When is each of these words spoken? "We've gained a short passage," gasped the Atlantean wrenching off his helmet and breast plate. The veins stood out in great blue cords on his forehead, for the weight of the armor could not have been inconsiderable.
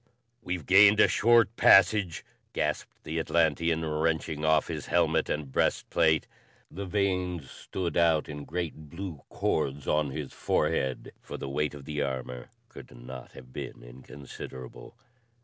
"We've 0.41 0.65
gained 0.65 0.99
a 0.99 1.07
short 1.07 1.55
passage," 1.57 2.25
gasped 2.53 3.03
the 3.03 3.19
Atlantean 3.19 3.85
wrenching 3.85 4.43
off 4.43 4.67
his 4.67 4.87
helmet 4.87 5.29
and 5.29 5.51
breast 5.51 5.91
plate. 5.91 6.25
The 6.71 6.87
veins 6.87 7.51
stood 7.51 7.95
out 7.95 8.27
in 8.27 8.45
great 8.45 8.89
blue 8.89 9.21
cords 9.29 9.87
on 9.87 10.09
his 10.09 10.33
forehead, 10.33 11.11
for 11.21 11.37
the 11.37 11.49
weight 11.49 11.75
of 11.75 11.85
the 11.85 12.01
armor 12.01 12.49
could 12.67 12.89
not 12.89 13.33
have 13.33 13.53
been 13.53 13.83
inconsiderable. 13.83 14.97